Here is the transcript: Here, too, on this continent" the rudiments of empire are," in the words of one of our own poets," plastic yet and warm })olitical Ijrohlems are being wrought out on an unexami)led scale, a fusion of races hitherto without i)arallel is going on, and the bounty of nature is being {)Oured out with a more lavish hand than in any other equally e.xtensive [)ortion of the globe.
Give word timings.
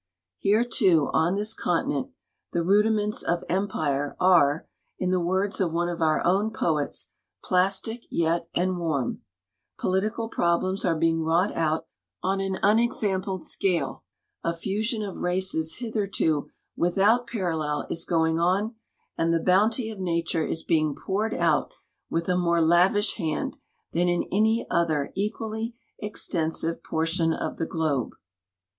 Here, 0.39 0.63
too, 0.63 1.11
on 1.13 1.35
this 1.35 1.53
continent" 1.53 2.09
the 2.53 2.63
rudiments 2.63 3.21
of 3.21 3.43
empire 3.47 4.15
are," 4.19 4.67
in 4.97 5.11
the 5.11 5.19
words 5.19 5.61
of 5.61 5.71
one 5.71 5.89
of 5.89 6.01
our 6.01 6.25
own 6.25 6.49
poets," 6.49 7.11
plastic 7.43 8.07
yet 8.09 8.47
and 8.55 8.79
warm 8.79 9.19
})olitical 9.79 10.27
Ijrohlems 10.31 10.83
are 10.85 10.97
being 10.97 11.21
wrought 11.21 11.55
out 11.55 11.85
on 12.23 12.41
an 12.41 12.57
unexami)led 12.63 13.43
scale, 13.43 14.03
a 14.43 14.53
fusion 14.55 15.03
of 15.03 15.17
races 15.19 15.75
hitherto 15.75 16.49
without 16.75 17.27
i)arallel 17.27 17.85
is 17.91 18.03
going 18.03 18.39
on, 18.39 18.73
and 19.19 19.31
the 19.31 19.39
bounty 19.39 19.91
of 19.91 19.99
nature 19.99 20.43
is 20.43 20.63
being 20.63 20.95
{)Oured 20.95 21.37
out 21.37 21.71
with 22.09 22.27
a 22.27 22.35
more 22.35 22.59
lavish 22.59 23.17
hand 23.17 23.55
than 23.91 24.09
in 24.09 24.23
any 24.31 24.65
other 24.67 25.11
equally 25.15 25.75
e.xtensive 26.01 26.81
[)ortion 26.81 27.39
of 27.39 27.57
the 27.57 27.67
globe. 27.67 28.13